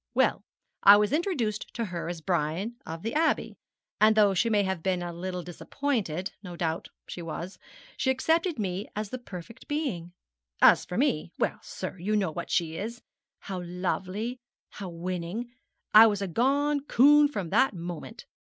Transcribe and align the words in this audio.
Well, 0.15 0.43
I 0.81 0.97
was 0.97 1.13
introduced 1.13 1.71
to 1.75 1.85
her 1.85 2.09
as 2.09 2.21
Brian 2.21 2.75
of 2.87 3.03
the 3.03 3.13
Abbey, 3.13 3.53
and 3.99 4.15
though 4.15 4.33
she 4.33 4.49
may 4.49 4.63
have 4.63 4.81
been 4.81 5.03
a 5.03 5.13
little 5.13 5.43
disappointed 5.43 6.31
no 6.41 6.55
doubt 6.55 6.87
she 7.07 7.21
was 7.21 7.59
she 7.97 8.09
accepted 8.09 8.57
me 8.57 8.87
as 8.95 9.11
the 9.11 9.19
perfect 9.19 9.67
being. 9.67 10.13
As 10.59 10.85
for 10.85 10.97
me 10.97 11.33
well, 11.37 11.59
sir, 11.61 11.99
you 11.99 12.15
know 12.15 12.31
what 12.31 12.49
she 12.49 12.77
is 12.77 13.03
how 13.41 13.61
lovely, 13.61 14.39
how 14.71 14.89
winning. 14.89 15.51
I 15.93 16.07
was 16.07 16.23
a 16.23 16.27
gone 16.27 16.79
coon 16.85 17.27
from 17.27 17.51
that 17.51 17.75
moment. 17.75 18.25